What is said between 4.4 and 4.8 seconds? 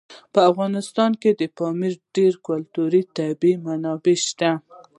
دي.